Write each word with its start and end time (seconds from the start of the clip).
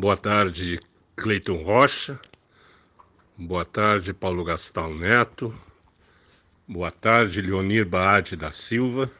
Boa 0.00 0.16
tarde, 0.16 0.80
Cleiton 1.16 1.60
Rocha. 1.64 2.20
Boa 3.36 3.64
tarde, 3.64 4.14
Paulo 4.14 4.44
Gastal 4.44 4.94
Neto. 4.94 5.52
Boa 6.68 6.92
tarde, 6.92 7.42
Leonir 7.42 7.84
Baade 7.84 8.36
da 8.36 8.52
Silva. 8.52 9.10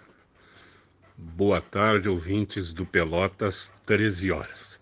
Boa 1.16 1.60
tarde, 1.60 2.08
ouvintes 2.08 2.72
do 2.72 2.86
Pelotas 2.86 3.72
13 3.86 4.30
horas. 4.30 4.78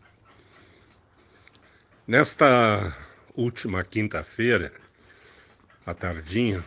Nesta 2.06 2.94
última 3.34 3.82
quinta-feira, 3.82 4.74
à 5.86 5.94
tardinha, 5.94 6.62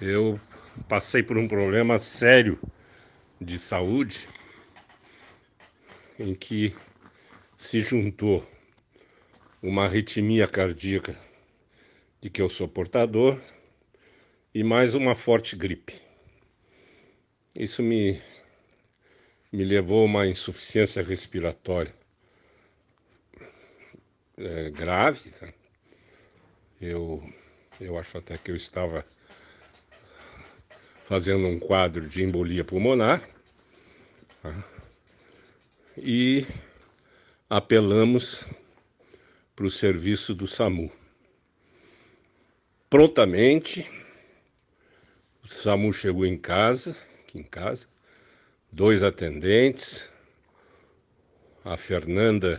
eu 0.00 0.40
passei 0.88 1.22
por 1.22 1.38
um 1.38 1.46
problema 1.46 1.96
sério 1.98 2.58
de 3.40 3.60
saúde 3.60 4.28
em 6.18 6.34
que 6.34 6.74
se 7.62 7.78
juntou 7.78 8.44
uma 9.62 9.84
arritmia 9.84 10.48
cardíaca 10.48 11.16
de 12.20 12.28
que 12.28 12.42
eu 12.42 12.50
sou 12.50 12.66
portador 12.66 13.40
e 14.52 14.64
mais 14.64 14.96
uma 14.96 15.14
forte 15.14 15.54
gripe. 15.54 15.94
Isso 17.54 17.80
me, 17.80 18.20
me 19.52 19.62
levou 19.62 20.02
a 20.02 20.06
uma 20.06 20.26
insuficiência 20.26 21.04
respiratória 21.04 21.94
é, 24.36 24.68
grave. 24.68 25.30
Tá? 25.30 25.48
Eu, 26.80 27.22
eu 27.80 27.96
acho 27.96 28.18
até 28.18 28.36
que 28.36 28.50
eu 28.50 28.56
estava 28.56 29.06
fazendo 31.04 31.46
um 31.46 31.60
quadro 31.60 32.08
de 32.08 32.24
embolia 32.24 32.64
pulmonar. 32.64 33.22
Tá? 34.42 34.64
E 35.96 36.44
apelamos 37.54 38.46
para 39.54 39.66
o 39.66 39.70
serviço 39.70 40.34
do 40.34 40.46
SAMU. 40.46 40.90
Prontamente, 42.88 43.86
o 45.44 45.46
SAMU 45.46 45.92
chegou 45.92 46.24
em 46.24 46.38
casa, 46.38 46.96
aqui 47.20 47.38
em 47.38 47.42
casa, 47.42 47.88
dois 48.72 49.02
atendentes, 49.02 50.08
a 51.62 51.76
Fernanda 51.76 52.58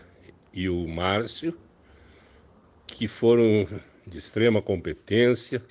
e 0.54 0.70
o 0.70 0.88
Márcio, 0.88 1.58
que 2.86 3.08
foram 3.08 3.68
de 4.06 4.20
extrema 4.20 4.62
competência, 4.62 5.66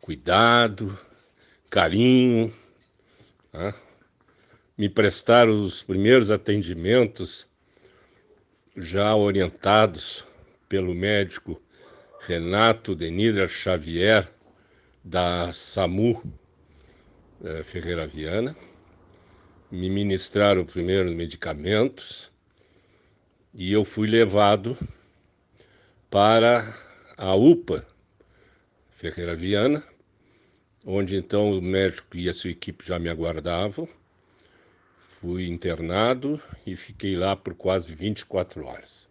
cuidado, 0.00 0.96
carinho, 1.68 2.54
tá? 3.50 3.74
me 4.78 4.88
prestaram 4.88 5.60
os 5.60 5.82
primeiros 5.82 6.30
atendimentos 6.30 7.52
já 8.76 9.14
orientados 9.14 10.24
pelo 10.68 10.94
médico 10.94 11.60
Renato 12.20 12.94
Denira 12.94 13.46
Xavier, 13.46 14.28
da 15.02 15.52
SAMU 15.52 16.22
eh, 17.44 17.62
Ferreira 17.62 18.06
Viana, 18.06 18.56
me 19.70 19.90
ministraram 19.90 20.64
primeiros 20.64 21.12
medicamentos 21.12 22.32
e 23.54 23.72
eu 23.72 23.84
fui 23.84 24.08
levado 24.08 24.76
para 26.10 26.74
a 27.16 27.34
UPA 27.34 27.86
Ferreira 28.90 29.36
Viana, 29.36 29.84
onde 30.84 31.16
então 31.16 31.56
o 31.56 31.62
médico 31.62 32.16
e 32.16 32.28
a 32.28 32.34
sua 32.34 32.50
equipe 32.50 32.86
já 32.86 32.98
me 32.98 33.10
aguardavam 33.10 33.88
Fui 35.24 35.46
internado 35.46 36.38
e 36.66 36.76
fiquei 36.76 37.16
lá 37.16 37.34
por 37.34 37.54
quase 37.54 37.94
24 37.94 38.66
horas. 38.66 39.08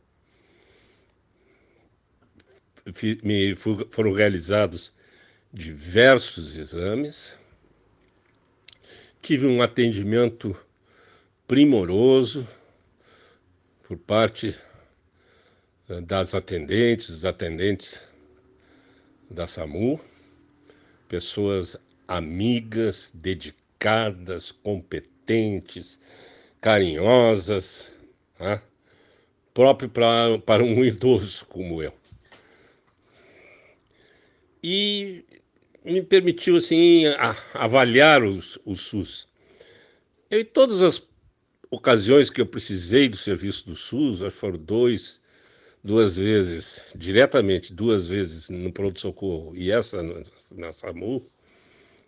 Me 3.24 3.56
foram 3.56 4.14
realizados 4.14 4.94
diversos 5.52 6.56
exames. 6.56 7.40
Tive 9.24 9.48
um 9.48 9.60
atendimento 9.60 10.56
primoroso 11.48 12.48
por 13.82 13.98
parte 13.98 14.56
eh, 15.90 16.00
das 16.00 16.36
atendentes, 16.36 17.10
dos 17.10 17.26
atendentes 17.26 18.08
da 19.32 19.48
SAMU, 19.48 20.00
pessoas 21.10 21.76
amigas, 22.08 23.12
dedicadas, 23.16 24.52
competentes 24.52 25.13
competentes, 25.24 26.00
carinhosas, 26.60 27.94
né? 28.40 28.62
próprio 29.54 29.90
pra, 29.90 30.38
para 30.46 30.64
um 30.64 30.84
idoso 30.86 31.46
como 31.48 31.82
eu. 31.82 31.94
E 34.64 35.26
me 35.84 36.02
permitiu 36.02 36.56
assim 36.56 37.06
a, 37.08 37.36
avaliar 37.54 38.24
os, 38.24 38.58
o 38.66 38.76
SUS. 38.76 39.28
Eu, 40.30 40.40
em 40.40 40.46
todas 40.46 40.82
as 40.82 41.06
ocasiões 41.70 42.30
que 42.30 42.40
eu 42.40 42.46
precisei 42.46 43.10
do 43.10 43.18
serviço 43.18 43.66
do 43.66 43.76
SUS, 43.76 44.22
acho 44.22 44.36
que 44.36 44.40
foram 44.40 44.58
dois, 44.58 45.22
duas 45.84 46.16
vezes, 46.16 46.82
diretamente, 46.96 47.74
duas 47.74 48.08
vezes 48.08 48.50
no 48.50 48.72
pronto-socorro 48.72 49.54
e 49.56 49.70
essa 49.72 50.02
na 50.56 50.72
SAMU, 50.72 51.30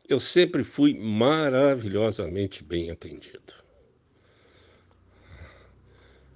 eu 0.07 0.19
sempre 0.19 0.63
fui 0.63 0.93
maravilhosamente 0.93 2.63
bem 2.63 2.91
atendido. 2.91 3.55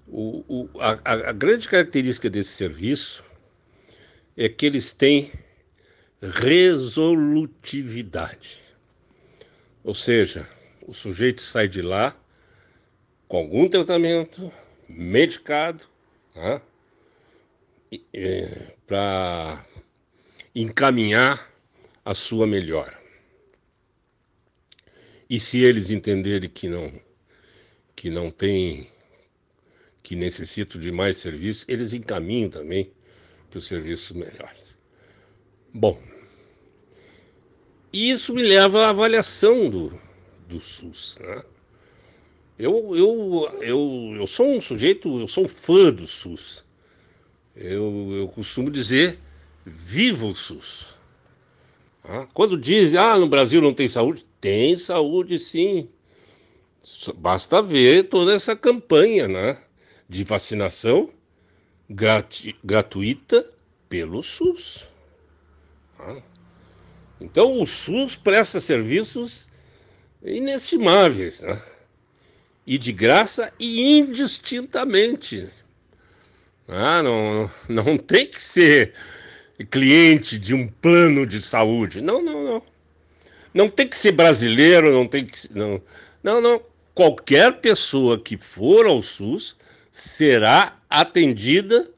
O, 0.08 0.44
o, 0.48 0.68
a, 0.80 1.00
a 1.30 1.32
grande 1.32 1.70
característica 1.70 2.28
desse 2.30 2.52
serviço 2.52 3.24
é 4.36 4.50
que 4.50 4.66
eles 4.66 4.92
têm 4.92 5.32
resolutividade. 6.22 8.62
Ou 9.84 9.94
seja, 9.94 10.50
o 10.86 10.94
sujeito 10.94 11.42
sai 11.42 11.68
de 11.68 11.82
lá 11.82 12.16
com 13.28 13.36
algum 13.38 13.68
tratamento, 13.70 14.52
medicado, 14.88 15.84
né, 16.36 16.62
para 18.88 19.66
encaminhar 20.56 21.52
a 22.04 22.16
sua 22.16 22.48
melhora. 22.48 22.99
E 25.30 25.40
se 25.40 25.60
eles 25.60 25.90
entenderem 25.90 26.50
que 26.50 26.68
não 26.68 26.92
que 27.96 28.10
não 28.10 28.32
tem 28.32 28.88
que 30.02 30.16
necessitam 30.16 30.80
de 30.80 30.92
mais 30.92 31.18
serviços, 31.18 31.66
eles 31.68 31.94
encaminham 31.94 32.50
também 32.50 32.92
para 33.50 33.60
os 33.60 33.68
serviços 33.68 34.16
melhores. 34.16 34.78
Bom, 35.74 36.02
isso 37.92 38.34
me 38.34 38.42
leva 38.42 38.86
à 38.86 38.90
avaliação 38.90 39.70
do, 39.70 40.02
do 40.48 40.60
SUS. 40.60 41.20
Né? 41.20 41.44
Eu, 42.58 42.96
eu, 42.96 43.58
eu, 43.62 44.16
eu 44.16 44.28
sou 44.28 44.50
um 44.50 44.62
sujeito, 44.62 45.20
eu 45.20 45.28
sou 45.28 45.46
um 45.46 45.48
fã 45.48 45.92
do 45.92 46.08
SUS. 46.08 46.64
Eu, 47.56 48.12
eu 48.14 48.28
costumo 48.30 48.72
dizer, 48.72 49.20
viva 49.66 50.26
o 50.26 50.36
SUS. 50.36 50.88
Quando 52.34 52.58
dizem, 52.58 53.00
ah, 53.00 53.18
no 53.18 53.28
Brasil 53.28 53.62
não 53.62 53.74
tem 53.74 53.88
saúde, 53.88 54.26
tem 54.40 54.76
saúde 54.78 55.38
sim. 55.38 55.90
Basta 57.16 57.62
ver 57.62 58.04
toda 58.04 58.34
essa 58.34 58.56
campanha 58.56 59.28
né, 59.28 59.62
de 60.08 60.24
vacinação 60.24 61.10
gratu 61.90 62.54
gratuita 62.64 63.46
pelo 63.88 64.24
SUS. 64.24 64.90
Então 67.20 67.62
o 67.62 67.66
SUS 67.66 68.16
presta 68.16 68.60
serviços 68.60 69.50
inestimáveis, 70.24 71.42
né? 71.42 71.62
E 72.66 72.78
de 72.78 72.92
graça 72.92 73.52
e 73.60 74.00
indistintamente. 74.00 75.50
Ah, 76.68 77.02
não, 77.02 77.50
não 77.68 77.98
tem 77.98 78.28
que 78.28 78.42
ser 78.42 78.94
cliente 79.66 80.40
de 80.40 80.54
um 80.54 80.68
plano 80.68 81.26
de 81.26 81.42
saúde. 81.42 82.02
Não, 82.02 82.22
não, 82.22 82.44
não. 82.44 82.64
Não 83.54 83.68
tem 83.68 83.88
que 83.88 83.98
ser 83.98 84.12
brasileiro, 84.12 84.92
não 84.92 85.08
tem 85.08 85.26
que 85.26 85.38
não. 85.54 85.82
Não, 86.24 86.40
não. 86.40 86.62
Qualquer 86.94 87.60
pessoa 87.60 88.20
que 88.20 88.38
for 88.38 88.86
ao 88.86 89.02
SUS 89.02 89.56
será 89.92 90.78
atendida 90.90 91.90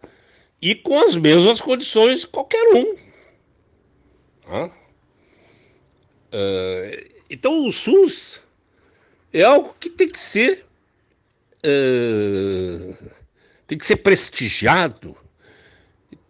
e 0.61 0.75
com 0.75 0.99
as 0.99 1.15
mesmas 1.15 1.59
condições 1.59 2.25
qualquer 2.25 2.73
um. 2.73 2.95
Uh, 6.33 7.09
então 7.29 7.65
o 7.65 7.71
SUS 7.71 8.41
é 9.33 9.43
algo 9.43 9.75
que 9.79 9.89
tem 9.89 10.09
que 10.09 10.19
ser 10.19 10.65
uh, 11.65 13.11
tem 13.65 13.77
que 13.77 13.85
ser 13.85 13.97
prestigiado 13.97 15.17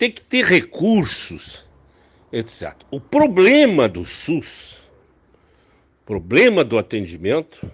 tem 0.02 0.12
que 0.12 0.24
ter 0.24 0.44
recursos, 0.44 1.64
etc. 2.34 2.74
O 2.90 3.00
problema 3.00 3.88
do 3.88 4.04
SUS, 4.04 4.82
problema 6.04 6.64
do 6.64 6.76
atendimento, 6.80 7.72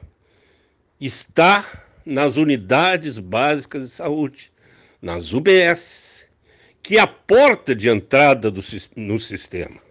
está 0.99 1.85
nas 2.05 2.35
unidades 2.35 3.17
básicas 3.17 3.83
de 3.83 3.89
saúde, 3.91 4.51
nas 5.01 5.31
UBS, 5.31 6.27
que 6.83 6.97
é 6.97 6.99
a 6.99 7.07
porta 7.07 7.73
de 7.73 7.87
entrada 7.87 8.51
do, 8.51 8.59
no 8.97 9.17
sistema. 9.17 9.81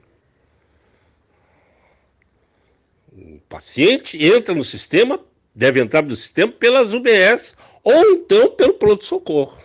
O 3.12 3.40
paciente 3.48 4.22
entra 4.22 4.54
no 4.54 4.62
sistema, 4.62 5.18
deve 5.54 5.80
entrar 5.80 6.02
no 6.02 6.14
sistema 6.14 6.52
pelas 6.52 6.92
UBS 6.92 7.56
ou 7.82 8.12
então 8.12 8.50
pelo 8.50 8.74
pronto-socorro. 8.74 9.58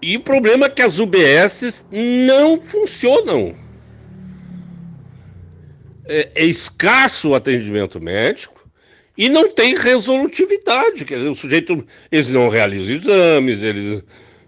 E 0.00 0.16
o 0.16 0.20
problema 0.20 0.66
é 0.66 0.70
que 0.70 0.82
as 0.82 0.98
UBS 0.98 1.86
não 1.90 2.60
funcionam. 2.60 3.54
É, 6.06 6.30
é 6.36 6.44
escasso 6.44 7.30
o 7.30 7.34
atendimento 7.34 8.00
médico 8.00 8.68
e 9.16 9.28
não 9.28 9.52
tem 9.52 9.76
resolutividade. 9.76 11.04
Quer 11.04 11.16
dizer, 11.16 11.28
o 11.28 11.34
sujeito, 11.34 11.84
eles 12.10 12.30
não 12.30 12.48
realizam 12.48 12.94
exames, 12.94 13.62
eles, 13.62 14.04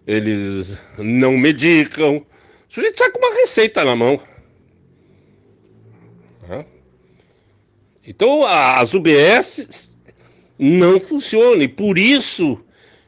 eles 0.06 0.78
não 0.98 1.36
medicam. 1.36 2.18
O 2.18 2.24
sujeito 2.68 2.98
sai 2.98 3.10
com 3.10 3.18
uma 3.18 3.34
receita 3.34 3.84
na 3.84 3.96
mão. 3.96 4.20
Então, 8.06 8.44
as 8.44 8.94
UBS 8.94 9.94
não 10.58 10.98
funcionam 10.98 11.62
e 11.62 11.68
por 11.68 11.96
isso 11.96 12.58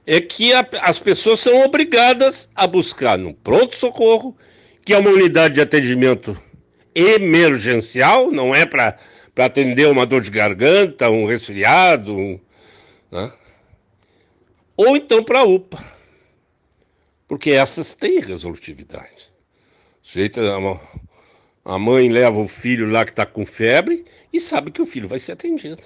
é 0.06 0.20
que 0.20 0.52
a, 0.52 0.66
as 0.82 0.98
pessoas 0.98 1.40
são 1.40 1.62
obrigadas 1.62 2.48
a 2.54 2.66
buscar 2.66 3.16
no 3.16 3.34
pronto-socorro, 3.34 4.36
que 4.84 4.92
é 4.92 4.98
uma 4.98 5.10
unidade 5.10 5.54
de 5.54 5.60
atendimento 5.60 6.36
emergencial, 6.94 8.30
não 8.30 8.54
é 8.54 8.66
para 8.66 8.98
atender 9.36 9.88
uma 9.88 10.04
dor 10.04 10.20
de 10.20 10.30
garganta, 10.30 11.10
um 11.10 11.24
resfriado, 11.24 12.16
um, 12.16 12.38
né? 13.10 13.32
ou 14.76 14.96
então 14.96 15.22
para 15.22 15.40
a 15.40 15.44
UPA, 15.44 15.82
porque 17.28 17.50
essas 17.50 17.94
têm 17.94 18.20
resolutividade. 18.20 19.30
O 20.02 20.06
sujeito, 20.06 20.40
a 21.64 21.78
mãe 21.78 22.08
leva 22.08 22.38
o 22.38 22.48
filho 22.48 22.90
lá 22.90 23.04
que 23.04 23.12
está 23.12 23.24
com 23.24 23.46
febre 23.46 24.04
e 24.32 24.40
sabe 24.40 24.70
que 24.70 24.82
o 24.82 24.86
filho 24.86 25.08
vai 25.08 25.18
ser 25.18 25.32
atendido. 25.32 25.82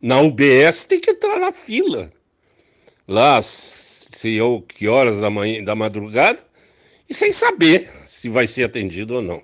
Na 0.00 0.20
UBS 0.20 0.84
tem 0.84 1.00
que 1.00 1.10
entrar 1.10 1.38
na 1.38 1.52
fila. 1.52 2.12
Lá, 3.06 3.40
sei 3.42 4.34
eu 4.34 4.64
que 4.66 4.86
horas 4.86 5.20
da 5.20 5.30
manhã, 5.30 5.62
da 5.62 5.74
madrugada, 5.74 6.42
e 7.08 7.14
sem 7.14 7.32
saber 7.32 7.90
se 8.06 8.28
vai 8.28 8.46
ser 8.46 8.64
atendido 8.64 9.14
ou 9.14 9.22
não. 9.22 9.42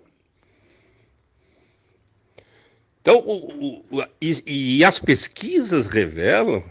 Então, 3.01 3.19
o, 3.19 3.85
o, 3.91 4.05
e, 4.21 4.77
e 4.79 4.85
as 4.85 4.99
pesquisas 4.99 5.87
revelam 5.87 6.65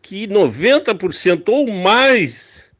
que 0.00 0.28
90% 0.28 1.48
ou 1.48 1.66
mais 1.68 2.70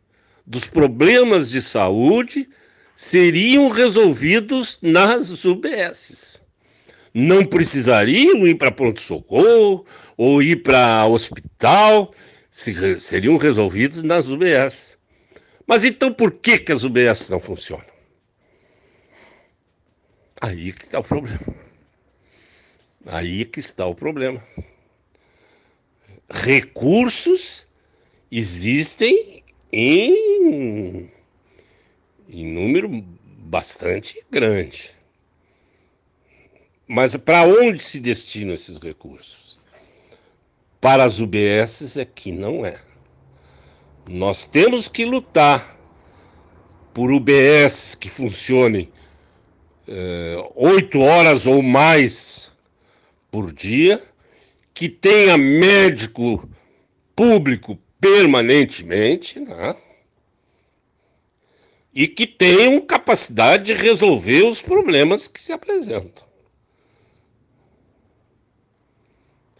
dos 0.47 0.69
problemas 0.69 1.51
de 1.51 1.63
saúde 1.63 2.49
seriam 2.95 3.69
resolvidos 3.69 4.79
nas 4.83 5.45
UBSs 5.45 6.43
não 7.15 7.45
precisariam 7.45 8.47
ir 8.47 8.55
para 8.55 8.71
pronto-socorro 8.71 9.85
ou 10.17 10.43
ir 10.43 10.63
para 10.63 11.07
hospital, 11.07 12.13
se, 12.51 13.01
seriam 13.01 13.37
resolvidos 13.37 14.03
nas 14.03 14.29
UBS. 14.29 14.99
Mas 15.67 15.85
então 15.85 16.13
por 16.13 16.33
que, 16.33 16.59
que 16.59 16.73
as 16.73 16.85
UBS 16.85 17.31
não 17.31 17.41
funcionam? 17.41 17.93
Aí 20.41 20.73
que 20.73 20.85
está 20.85 20.99
o 20.99 21.05
problema. 21.05 21.55
Aí 23.07 23.45
que 23.45 23.61
está 23.61 23.87
o 23.87 23.95
problema. 23.95 24.43
Recursos 26.29 27.67
existem 28.31 29.43
em, 29.73 31.11
em 32.29 32.47
número 32.47 32.89
bastante 32.91 34.23
grande. 34.31 34.97
Mas 36.87 37.17
para 37.17 37.47
onde 37.47 37.83
se 37.83 38.01
destinam 38.01 38.55
esses 38.55 38.79
recursos? 38.79 39.59
Para 40.83 41.05
as 41.05 41.21
UBSs 41.21 41.97
é 41.97 42.05
que 42.05 42.33
não 42.33 42.67
é. 42.67 42.77
Nós 44.09 44.47
temos 44.47 44.89
que 44.89 45.05
lutar 45.05 45.79
por 46.93 47.13
UBS 47.13 47.95
que 47.95 48.11
funcionem 48.11 48.93
eh, 49.87 50.37
oito 50.57 50.99
horas 50.99 51.47
ou 51.47 51.63
mais 51.63 52.51
por 53.31 53.53
dia, 53.53 54.03
que 54.75 54.89
tenha 54.89 55.39
médico 55.39 56.51
público 57.15 57.79
permanentemente, 58.01 59.39
né? 59.39 59.77
e 61.95 62.09
que 62.09 62.27
tenham 62.27 62.81
capacidade 62.81 63.67
de 63.67 63.75
resolver 63.75 64.43
os 64.43 64.61
problemas 64.61 65.29
que 65.29 65.41
se 65.41 65.53
apresentam. 65.53 66.32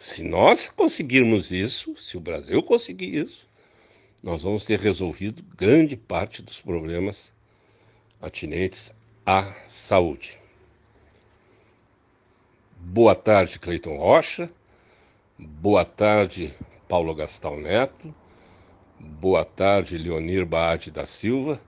Se 0.05 0.25
nós 0.25 0.69
conseguirmos 0.69 1.53
isso, 1.53 1.97
se 1.97 2.17
o 2.17 2.21
Brasil 2.21 2.61
conseguir 2.61 3.15
isso, 3.15 3.49
nós 4.21 4.43
vamos 4.43 4.65
ter 4.65 4.81
resolvido 4.81 5.45
grande 5.57 5.97
parte 5.97 6.43
dos 6.43 6.61
problemas 6.61 7.33
atinentes 8.21 8.93
à 9.25 9.55
saúde. 9.69 10.41
Boa 12.77 13.15
tarde, 13.15 13.61
Cleiton 13.61 13.97
Rocha. 13.97 14.51
Boa 15.39 15.85
tarde, 15.85 16.53
Paulo 16.89 17.15
Gastal 17.15 17.57
Neto. 17.61 18.13
Boa 18.99 19.45
tarde, 19.45 19.97
Leonir 19.97 20.45
Baade 20.45 20.91
da 20.91 21.07
Silva. 21.07 21.63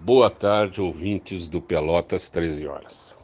Boa 0.00 0.28
tarde, 0.28 0.80
ouvintes 0.80 1.46
do 1.46 1.62
Pelotas 1.62 2.28
13 2.28 2.66
Horas. 2.66 3.21